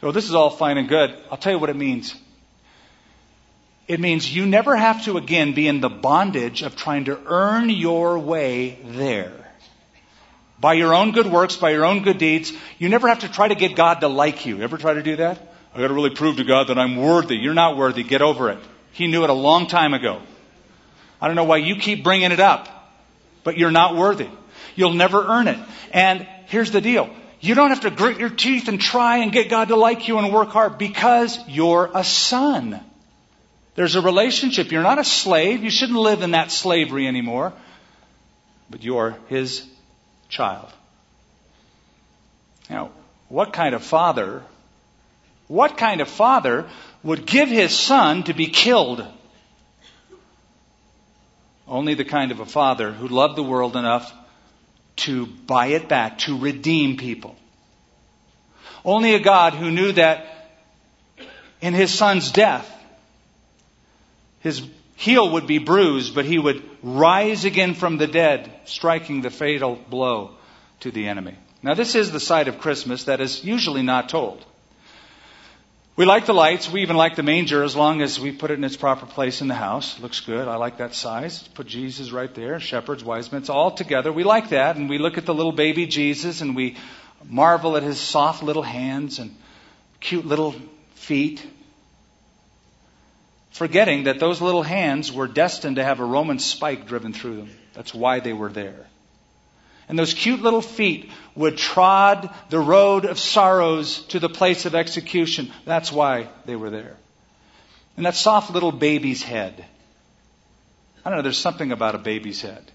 [0.00, 1.14] Well, this is all fine and good.
[1.30, 2.14] I'll tell you what it means.
[3.86, 7.68] It means you never have to again be in the bondage of trying to earn
[7.68, 9.32] your way there.
[10.58, 13.48] By your own good works, by your own good deeds, you never have to try
[13.48, 14.62] to get God to like you.
[14.62, 15.53] Ever try to do that?
[15.74, 17.36] I got to really prove to God that I'm worthy.
[17.36, 18.04] You're not worthy.
[18.04, 18.58] Get over it.
[18.92, 20.22] He knew it a long time ago.
[21.20, 22.68] I don't know why you keep bringing it up,
[23.42, 24.28] but you're not worthy.
[24.76, 25.58] You'll never earn it.
[25.92, 27.10] And here's the deal.
[27.40, 30.18] You don't have to grit your teeth and try and get God to like you
[30.18, 32.80] and work hard because you're a son.
[33.74, 34.70] There's a relationship.
[34.70, 35.64] You're not a slave.
[35.64, 37.52] You shouldn't live in that slavery anymore.
[38.70, 39.66] But you're his
[40.28, 40.72] child.
[42.70, 42.92] Now,
[43.28, 44.42] what kind of father
[45.48, 46.68] what kind of father
[47.02, 49.06] would give his son to be killed?
[51.66, 54.12] Only the kind of a father who loved the world enough
[54.96, 57.36] to buy it back, to redeem people.
[58.84, 60.26] Only a God who knew that
[61.60, 62.70] in his son's death,
[64.40, 64.62] His
[64.96, 69.78] heel would be bruised, but he would rise again from the dead, striking the fatal
[69.88, 70.32] blow
[70.80, 71.34] to the enemy.
[71.62, 74.44] Now, this is the side of Christmas that is usually not told.
[75.96, 76.68] We like the lights.
[76.68, 79.40] We even like the manger as long as we put it in its proper place
[79.40, 79.96] in the house.
[79.96, 80.48] It looks good.
[80.48, 81.46] I like that size.
[81.54, 82.58] Put Jesus right there.
[82.58, 83.42] Shepherds, wise men.
[83.42, 84.12] It's all together.
[84.12, 84.74] We like that.
[84.74, 86.76] And we look at the little baby Jesus and we
[87.24, 89.36] marvel at his soft little hands and
[90.00, 90.56] cute little
[90.96, 91.46] feet.
[93.52, 97.50] Forgetting that those little hands were destined to have a Roman spike driven through them.
[97.74, 98.86] That's why they were there.
[99.88, 104.74] And those cute little feet would trod the road of sorrows to the place of
[104.74, 105.52] execution.
[105.64, 106.96] That's why they were there.
[107.96, 109.64] And that soft little baby's head.
[111.04, 112.70] I don't know, there's something about a baby's head.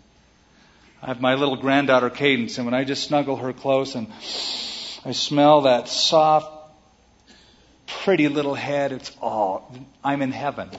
[1.01, 4.07] I have my little granddaughter Cadence, and when I just snuggle her close and
[5.05, 6.51] I smell that soft,
[7.87, 10.69] pretty little head, it's all, I'm in heaven.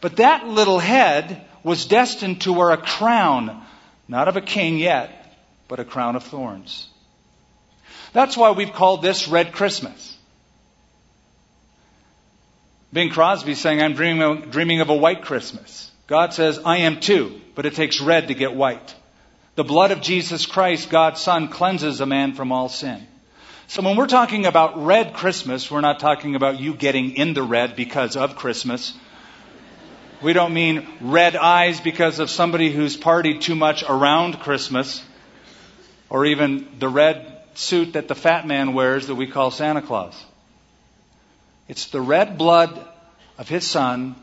[0.00, 3.64] But that little head was destined to wear a crown
[4.08, 5.36] not of a king yet,
[5.68, 6.88] but a crown of thorns.
[8.12, 10.18] That's why we've called this Red Christmas.
[12.92, 15.92] Bing Crosby saying, I'm dreaming of, dreaming of a white Christmas.
[16.08, 18.96] God says, I am too, but it takes red to get white.
[19.54, 23.06] The blood of Jesus Christ, God's Son, cleanses a man from all sin.
[23.68, 27.44] So when we're talking about red Christmas, we're not talking about you getting in the
[27.44, 28.92] red because of Christmas.
[30.22, 35.02] We don't mean red eyes because of somebody who's partied too much around Christmas,
[36.10, 40.14] or even the red suit that the fat man wears that we call Santa Claus.
[41.68, 42.86] It's the red blood
[43.38, 44.14] of his son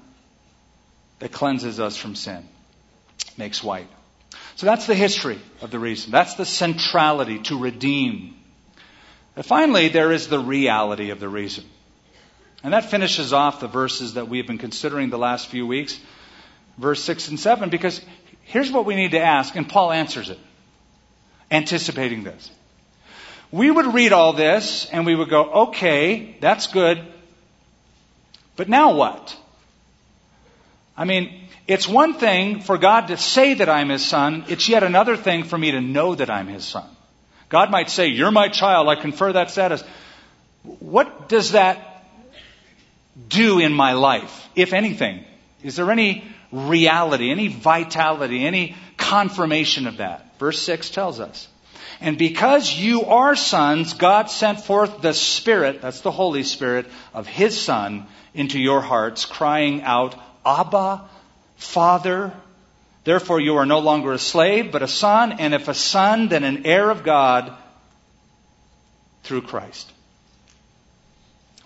[1.17, 2.47] that cleanses us from sin,
[3.35, 3.87] makes white.
[4.55, 6.11] So that's the history of the reason.
[6.11, 8.35] That's the centrality to redeem.
[9.35, 11.63] And finally, there is the reality of the reason.
[12.63, 15.99] And that finishes off the verses that we've been considering the last few weeks,
[16.77, 18.01] verse 6 and 7, because
[18.43, 20.39] here's what we need to ask, and Paul answers it,
[21.51, 22.51] anticipating this.
[23.51, 27.05] We would read all this and we would go, okay, that's good,
[28.55, 29.37] but now what?
[30.97, 34.83] I mean, it's one thing for God to say that I'm His son, it's yet
[34.83, 36.85] another thing for me to know that I'm His son.
[37.49, 39.83] God might say, You're my child, I confer that status.
[40.63, 41.96] What does that
[43.27, 45.23] do in my life, if anything?
[45.63, 50.37] Is there any reality, any vitality, any confirmation of that?
[50.39, 51.47] Verse 6 tells us.
[51.99, 57.27] And because you are sons, God sent forth the Spirit, that's the Holy Spirit, of
[57.27, 61.09] His Son into your hearts, crying out, Abba,
[61.55, 62.31] Father.
[63.03, 66.43] Therefore you are no longer a slave, but a son, and if a son, then
[66.43, 67.53] an heir of God
[69.23, 69.91] through Christ.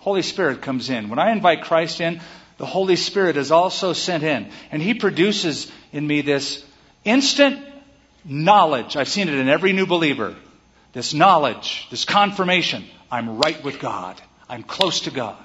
[0.02, 1.10] Holy Spirit comes in.
[1.10, 2.20] When I invite Christ in,
[2.58, 4.50] the Holy Spirit is also sent in.
[4.72, 6.64] And He produces in me this
[7.04, 7.64] instant
[8.24, 8.96] knowledge.
[8.96, 10.34] I've seen it in every new believer.
[10.92, 12.84] This knowledge, this confirmation.
[13.12, 14.20] I'm right with God.
[14.48, 15.38] I'm close to God.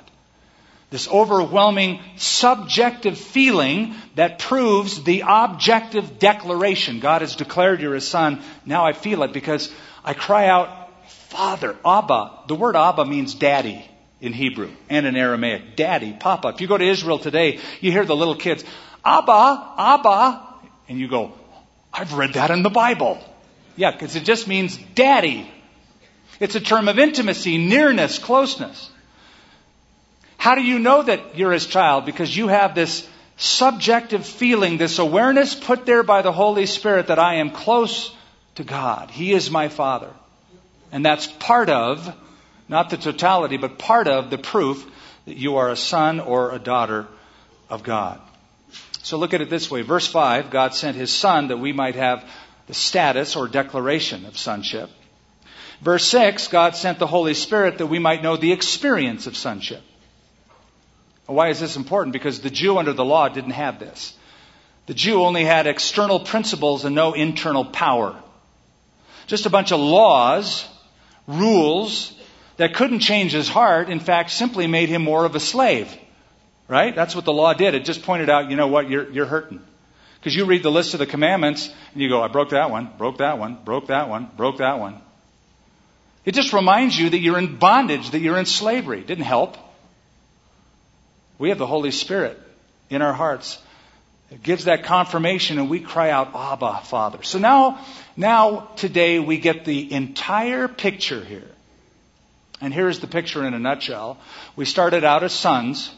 [0.89, 6.99] This overwhelming subjective feeling that proves the objective declaration.
[6.99, 8.41] God has declared you're His Son.
[8.65, 9.71] Now I feel it because
[10.03, 10.89] I cry out,
[11.29, 12.45] Father, Abba.
[12.47, 13.87] The word Abba means daddy
[14.21, 15.75] in Hebrew and in Aramaic.
[15.75, 16.49] Daddy, Papa.
[16.49, 18.63] If you go to Israel today, you hear the little kids,
[19.05, 20.43] Abba, Abba,
[20.89, 21.33] and you go,
[21.93, 23.19] I've read that in the Bible.
[23.75, 25.51] Yeah, because it just means daddy.
[26.39, 28.89] It's a term of intimacy, nearness, closeness.
[30.37, 32.05] How do you know that you're his child?
[32.05, 37.19] Because you have this subjective feeling, this awareness put there by the Holy Spirit that
[37.19, 38.15] I am close
[38.55, 39.11] to God.
[39.11, 40.11] He is my Father.
[40.91, 42.13] And that's part of
[42.69, 44.85] not the totality, but part of the proof
[45.25, 47.07] that you are a son or a daughter
[47.69, 48.19] of God.
[49.03, 49.81] So look at it this way.
[49.81, 52.29] Verse 5, God sent his son that we might have
[52.67, 54.89] the status or declaration of sonship.
[55.81, 59.81] Verse 6, God sent the Holy Spirit that we might know the experience of sonship.
[61.25, 62.13] Why is this important?
[62.13, 64.13] Because the Jew under the law didn't have this.
[64.87, 68.15] The Jew only had external principles and no internal power.
[69.27, 70.65] Just a bunch of laws,
[71.27, 72.16] rules,
[72.57, 75.95] that couldn't change his heart, in fact, simply made him more of a slave.
[76.67, 76.93] Right?
[76.93, 77.75] That's what the law did.
[77.75, 79.61] It just pointed out, you know what, you're, you're hurting.
[80.19, 82.89] Because you read the list of the commandments and you go, I broke that one,
[82.97, 84.99] broke that one, broke that one, broke that one.
[86.25, 88.99] It just reminds you that you're in bondage, that you're in slavery.
[88.99, 89.55] It didn't help.
[91.37, 92.37] We have the Holy Spirit
[92.89, 93.61] in our hearts.
[94.29, 97.23] It gives that confirmation and we cry out, Abba, Father.
[97.23, 97.85] So now,
[98.17, 101.47] now today we get the entire picture here
[102.61, 104.17] and here's the picture in a nutshell.
[104.55, 105.91] We started out as sons.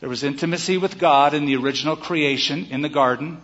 [0.00, 3.42] There was intimacy with God in the original creation in the garden.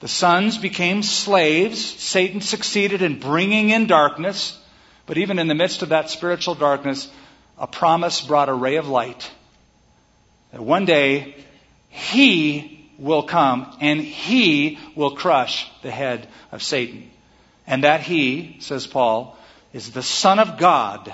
[0.00, 1.80] The sons became slaves.
[1.80, 4.58] Satan succeeded in bringing in darkness.
[5.06, 7.08] But even in the midst of that spiritual darkness,
[7.56, 9.30] a promise brought a ray of light.
[10.50, 11.36] That one day,
[11.88, 17.10] he will come and he will crush the head of Satan.
[17.66, 19.36] And that he, says Paul,
[19.72, 21.12] is the Son of God,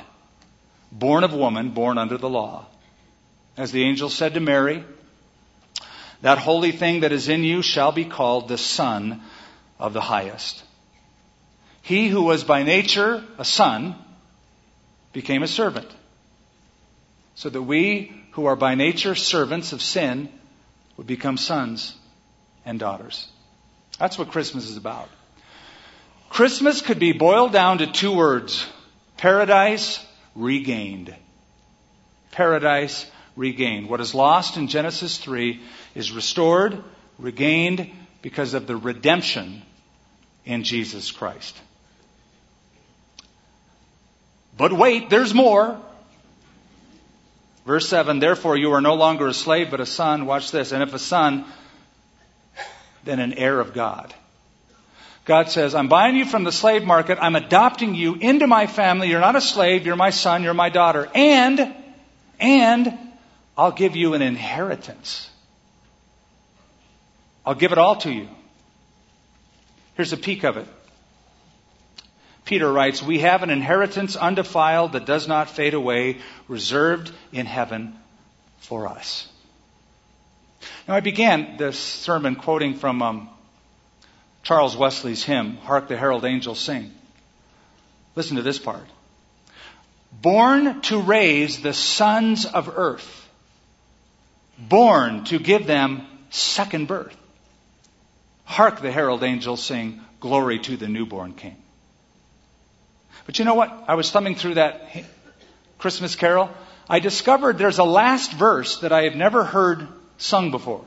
[0.90, 2.66] born of woman, born under the law.
[3.56, 4.84] As the angel said to Mary,
[6.22, 9.20] that holy thing that is in you shall be called the Son
[9.78, 10.62] of the highest.
[11.82, 13.94] He who was by nature a son
[15.12, 15.88] became a servant.
[17.34, 20.28] So that we who are by nature servants of sin
[20.96, 21.94] would become sons
[22.66, 23.28] and daughters.
[23.98, 25.08] That's what Christmas is about.
[26.28, 28.66] Christmas could be boiled down to two words
[29.16, 30.04] paradise
[30.38, 31.14] regained.
[32.30, 33.88] Paradise regained.
[33.88, 35.60] What is lost in Genesis 3
[35.94, 36.82] is restored,
[37.18, 37.90] regained
[38.22, 39.62] because of the redemption
[40.44, 41.56] in Jesus Christ.
[44.56, 45.80] But wait, there's more.
[47.66, 50.26] Verse 7 Therefore, you are no longer a slave, but a son.
[50.26, 50.72] Watch this.
[50.72, 51.44] And if a son,
[53.04, 54.14] then an heir of God.
[55.28, 57.18] God says, I'm buying you from the slave market.
[57.20, 59.10] I'm adopting you into my family.
[59.10, 59.84] You're not a slave.
[59.84, 60.42] You're my son.
[60.42, 61.06] You're my daughter.
[61.14, 61.74] And,
[62.40, 62.98] and
[63.54, 65.28] I'll give you an inheritance.
[67.44, 68.26] I'll give it all to you.
[69.96, 70.66] Here's a peek of it.
[72.46, 77.94] Peter writes, We have an inheritance undefiled that does not fade away, reserved in heaven
[78.60, 79.28] for us.
[80.88, 83.28] Now, I began this sermon quoting from um,
[84.48, 86.90] Charles Wesley's hymn, Hark the Herald Angels Sing.
[88.16, 88.86] Listen to this part.
[90.10, 93.28] Born to raise the sons of earth
[94.58, 97.16] born to give them second birth.
[98.44, 101.56] Hark the herald angels sing, Glory to the newborn King.
[103.24, 103.84] But you know what?
[103.86, 104.82] I was thumbing through that
[105.78, 106.50] Christmas carol.
[106.88, 109.86] I discovered there's a last verse that I have never heard
[110.16, 110.84] sung before.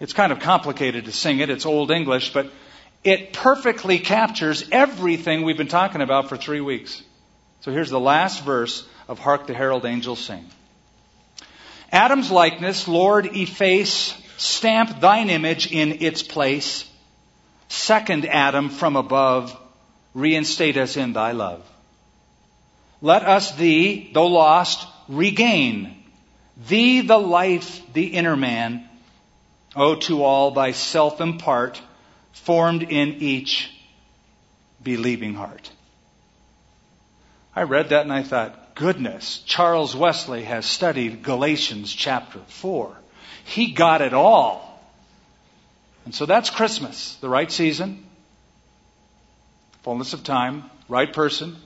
[0.00, 1.50] It's kind of complicated to sing it.
[1.50, 2.50] It's Old English, but
[3.04, 7.02] it perfectly captures everything we've been talking about for three weeks.
[7.60, 10.44] So here's the last verse of Hark the Herald Angels Sing.
[11.90, 16.88] Adam's likeness, Lord, efface, stamp thine image in its place.
[17.68, 19.58] Second Adam from above,
[20.14, 21.64] reinstate us in thy love.
[23.00, 26.02] Let us thee, though lost, regain.
[26.68, 28.87] Thee the life, the inner man.
[29.76, 31.80] O to all thyself impart,
[32.32, 33.70] formed in each
[34.82, 35.70] believing heart.
[37.54, 42.96] I read that and I thought, goodness, Charles Wesley has studied Galatians chapter 4.
[43.44, 44.64] He got it all.
[46.04, 48.04] And so that's Christmas, the right season,
[49.82, 51.56] fullness of time, right person,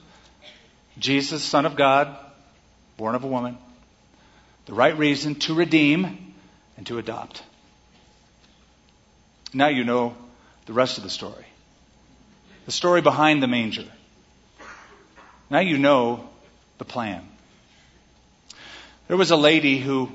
[0.98, 2.16] Jesus, Son of God,
[2.96, 3.56] born of a woman,
[4.66, 6.34] the right reason to redeem
[6.76, 7.42] and to adopt.
[9.54, 10.14] Now you know
[10.66, 11.44] the rest of the story.
[12.66, 13.84] The story behind the manger.
[15.50, 16.28] Now you know
[16.78, 17.26] the plan.
[19.08, 20.10] There was a lady who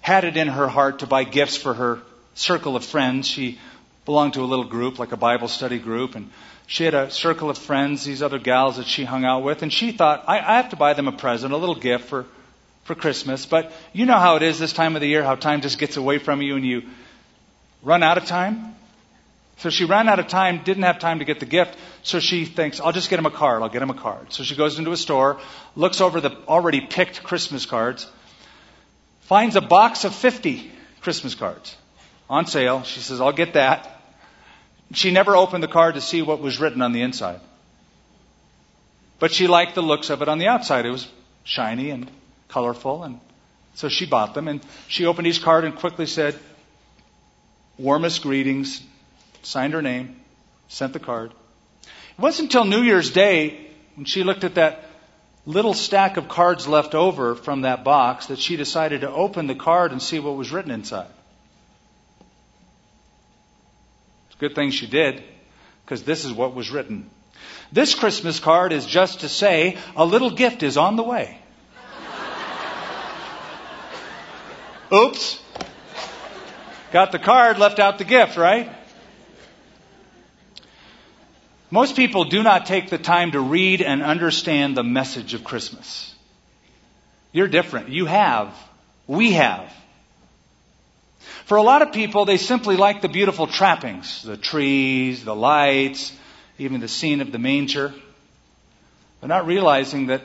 [0.00, 2.00] had it in her heart to buy gifts for her
[2.34, 3.26] circle of friends.
[3.26, 3.58] She
[4.04, 6.30] belonged to a little group, like a Bible study group, and
[6.66, 9.72] she had a circle of friends, these other gals that she hung out with, and
[9.72, 12.26] she thought, I, I have to buy them a present, a little gift for,
[12.84, 13.46] for Christmas.
[13.46, 15.96] But you know how it is this time of the year, how time just gets
[15.96, 16.82] away from you and you
[17.84, 18.74] run out of time?
[19.58, 22.44] So she ran out of time, didn't have time to get the gift, so she
[22.44, 24.32] thinks, I'll just get him a card, I'll get him a card.
[24.32, 25.38] So she goes into a store,
[25.76, 28.10] looks over the already picked Christmas cards,
[29.22, 30.70] finds a box of 50
[31.00, 31.76] Christmas cards
[32.28, 32.82] on sale.
[32.82, 34.00] She says, I'll get that.
[34.92, 37.40] She never opened the card to see what was written on the inside.
[39.18, 40.84] But she liked the looks of it on the outside.
[40.84, 41.08] It was
[41.44, 42.10] shiny and
[42.48, 43.20] colorful, and
[43.74, 44.48] so she bought them.
[44.48, 46.38] And she opened each card and quickly said,
[47.78, 48.82] Warmest greetings,
[49.42, 50.16] signed her name,
[50.68, 51.32] sent the card.
[51.82, 54.84] It wasn't until New Year's Day when she looked at that
[55.46, 59.54] little stack of cards left over from that box that she decided to open the
[59.54, 61.10] card and see what was written inside.
[64.28, 65.22] It's a good thing she did,
[65.84, 67.10] because this is what was written.
[67.72, 71.38] This Christmas card is just to say a little gift is on the way.
[74.94, 75.43] Oops.
[76.94, 78.70] Got the card, left out the gift, right?
[81.68, 86.14] Most people do not take the time to read and understand the message of Christmas.
[87.32, 87.88] You're different.
[87.88, 88.54] You have.
[89.08, 89.72] We have.
[91.46, 96.16] For a lot of people, they simply like the beautiful trappings, the trees, the lights,
[96.58, 97.92] even the scene of the manger.
[99.20, 100.22] But not realizing that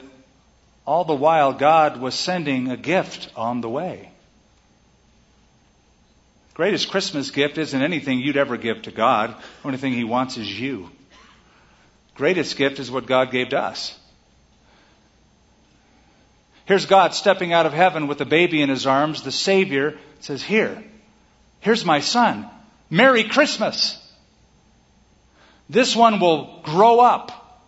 [0.85, 4.11] all the while God was sending a gift on the way.
[6.59, 9.29] Greatest Christmas gift isn't anything you'd ever give to God.
[9.29, 10.91] The only thing He wants is you.
[12.15, 13.97] Greatest gift is what God gave to us.
[16.65, 19.21] Here's God stepping out of heaven with a baby in his arms.
[19.21, 20.83] The Savior says, Here,
[21.61, 22.45] here's my son.
[22.89, 23.97] Merry Christmas.
[25.69, 27.63] This one will grow up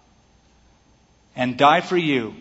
[1.33, 2.35] and die for you.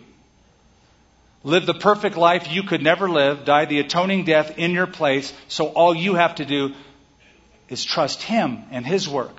[1.43, 5.33] Live the perfect life you could never live, die the atoning death in your place,
[5.49, 6.75] so all you have to do
[7.69, 9.37] is trust Him and His work.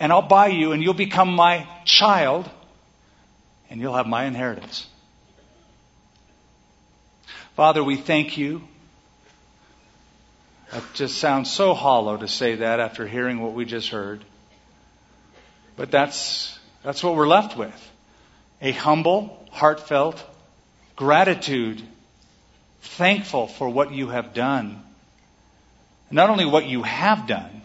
[0.00, 2.50] And I'll buy you, and you'll become my child,
[3.68, 4.86] and you'll have my inheritance.
[7.54, 8.62] Father, we thank you.
[10.72, 14.24] It just sounds so hollow to say that after hearing what we just heard.
[15.76, 17.90] But that's, that's what we're left with.
[18.62, 20.22] A humble, heartfelt
[21.00, 21.80] gratitude,
[22.82, 24.82] thankful for what you have done.
[26.10, 27.62] Not only what you have done,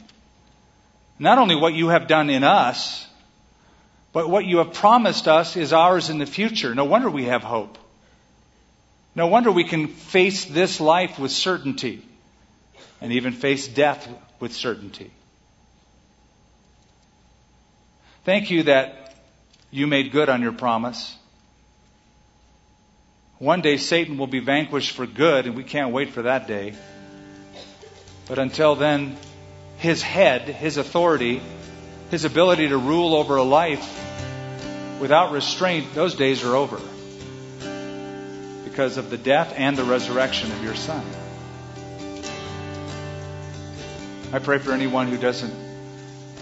[1.19, 3.05] not only what you have done in us,
[4.13, 6.73] but what you have promised us is ours in the future.
[6.73, 7.77] No wonder we have hope.
[9.15, 12.01] No wonder we can face this life with certainty
[13.01, 14.07] and even face death
[14.39, 15.11] with certainty.
[18.23, 19.04] Thank you that
[19.75, 21.15] you made good on your promise.
[23.39, 26.75] One day Satan will be vanquished for good, and we can't wait for that day.
[28.27, 29.17] But until then,
[29.77, 31.41] his head, his authority,
[32.09, 33.85] his ability to rule over a life
[35.01, 36.79] without restraint, those days are over
[38.63, 41.05] because of the death and the resurrection of your Son.
[44.31, 45.53] I pray for anyone who doesn't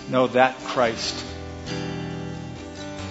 [0.09, 1.25] know that Christ,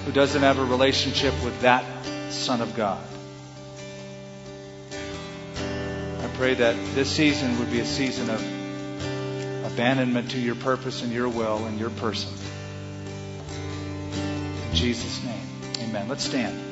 [0.05, 1.85] who doesn't have a relationship with that
[2.31, 3.03] Son of God.
[4.93, 8.41] I pray that this season would be a season of
[9.73, 12.33] abandonment to your purpose and your will and your person.
[14.69, 16.09] In Jesus' name, amen.
[16.09, 16.72] Let's stand.